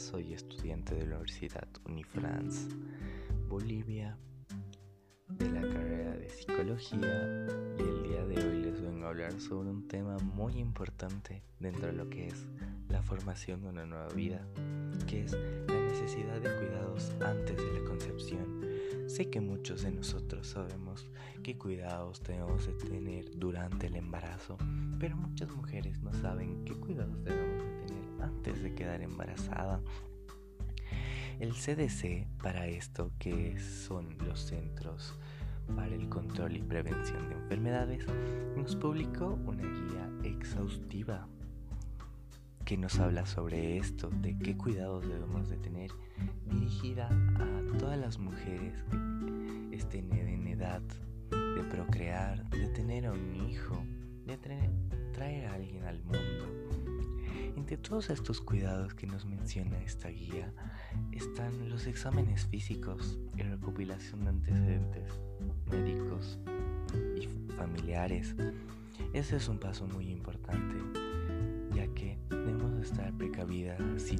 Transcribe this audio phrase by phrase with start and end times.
[0.00, 2.68] soy estudiante de la Universidad Unifrance
[3.50, 4.16] Bolivia
[5.28, 7.46] de la carrera de psicología
[7.78, 11.88] y el día de hoy les vengo a hablar sobre un tema muy importante dentro
[11.88, 12.46] de lo que es
[12.88, 14.46] la formación de una nueva vida,
[15.06, 15.32] que es
[15.68, 18.64] la necesidad de cuidados antes de la concepción.
[19.06, 21.10] Sé que muchos de nosotros sabemos
[21.42, 24.56] qué cuidados tenemos de tener durante el embarazo,
[24.98, 26.39] pero muchas mujeres no saben
[29.04, 29.80] embarazada.
[31.38, 35.14] El CDC para esto, que son los Centros
[35.74, 38.04] para el Control y Prevención de Enfermedades,
[38.56, 41.28] nos publicó una guía exhaustiva
[42.64, 45.90] que nos habla sobre esto, de qué cuidados debemos de tener,
[46.46, 48.74] dirigida a todas las mujeres
[49.70, 50.82] que estén en edad
[51.30, 53.82] de procrear, de tener un hijo,
[54.26, 54.36] de
[55.12, 56.60] traer a alguien al mundo
[57.56, 60.52] entre todos estos cuidados que nos menciona esta guía
[61.12, 65.20] están los exámenes físicos y recopilación de antecedentes
[65.66, 66.38] médicos
[67.16, 68.34] y familiares.
[69.12, 70.76] Ese es un paso muy importante,
[71.74, 74.16] ya que debemos estar precavidas si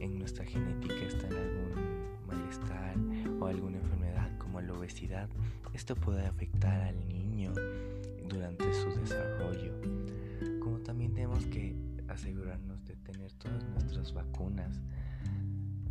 [0.00, 2.96] en nuestra genética está algún malestar
[3.40, 5.28] o alguna enfermedad como la obesidad.
[5.72, 7.52] Esto puede afectar al niño
[8.28, 9.72] durante su desarrollo.
[10.60, 11.74] Como también tenemos que
[12.08, 14.80] asegurarnos de tener todas nuestras vacunas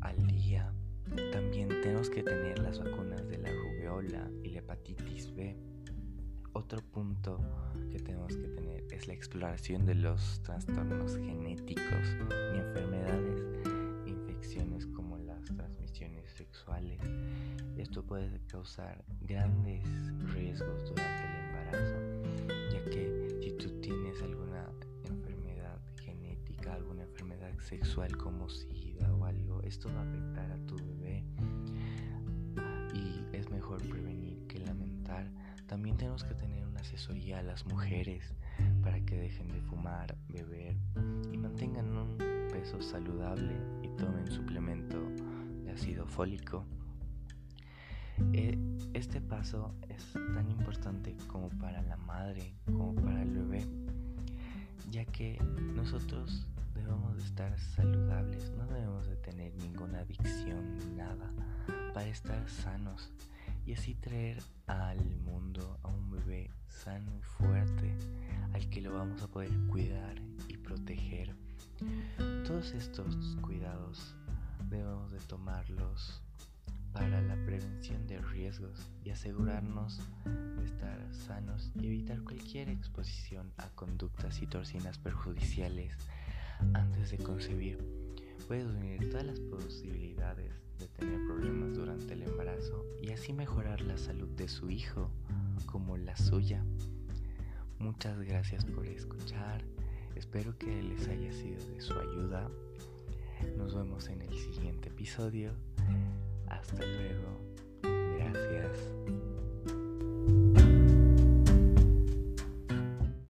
[0.00, 0.72] al día.
[1.32, 5.56] También tenemos que tener las vacunas de la rubiola y la hepatitis B.
[6.52, 7.40] Otro punto
[7.90, 12.16] que tenemos que tener es la exploración de los trastornos genéticos
[12.54, 13.58] y enfermedades
[14.06, 17.00] infecciones como las transmisiones sexuales.
[17.76, 19.84] Esto puede causar grandes
[20.32, 24.47] riesgos durante el embarazo, ya que si tú tienes alguna
[27.68, 31.22] sexual como SIDA o algo, esto va a afectar a tu bebé.
[32.94, 35.30] Y es mejor prevenir que lamentar.
[35.66, 38.32] También tenemos que tener una asesoría a las mujeres
[38.82, 40.76] para que dejen de fumar, beber
[41.30, 42.16] y mantengan un
[42.50, 44.98] peso saludable y tomen suplemento
[45.64, 46.64] de ácido fólico.
[48.32, 48.58] E,
[48.94, 53.66] este paso es tan importante como para la madre, como para el bebé,
[54.90, 55.38] ya que
[55.74, 61.30] nosotros debemos de estar saludables, no debemos de tener ninguna adicción ni nada
[61.92, 63.10] para estar sanos
[63.66, 67.94] y así traer al mundo a un bebé sano y fuerte
[68.52, 70.16] al que lo vamos a poder cuidar
[70.48, 71.34] y proteger.
[72.46, 74.14] Todos estos cuidados
[74.70, 76.22] debemos de tomarlos
[76.92, 83.68] para la prevención de riesgos y asegurarnos de estar sanos y evitar cualquier exposición a
[83.70, 85.94] conductas y torsinas perjudiciales
[86.74, 87.78] antes de concebir.
[88.46, 93.96] Puedes unir todas las posibilidades de tener problemas durante el embarazo y así mejorar la
[93.96, 95.10] salud de su hijo
[95.66, 96.64] como la suya.
[97.78, 99.62] Muchas gracias por escuchar.
[100.14, 102.50] Espero que les haya sido de su ayuda.
[103.56, 105.52] Nos vemos en el siguiente episodio.
[106.48, 107.07] Hasta luego.